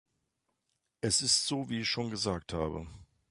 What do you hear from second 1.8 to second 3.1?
ich schon gesagt habe.